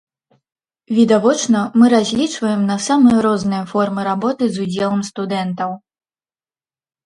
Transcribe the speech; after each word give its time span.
Відавочна, 0.99 1.59
мы 1.81 1.85
разлічваем 1.95 2.65
на 2.71 2.77
самыя 2.87 3.17
розныя 3.27 3.61
формы 3.75 4.01
работы 4.11 4.43
з 4.57 4.67
удзелам 4.67 5.01
студэнтаў. 5.15 5.71